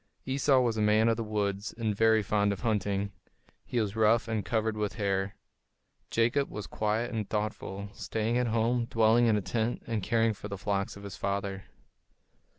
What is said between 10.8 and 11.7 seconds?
of his father.